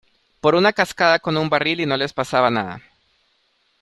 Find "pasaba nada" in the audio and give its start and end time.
2.11-2.81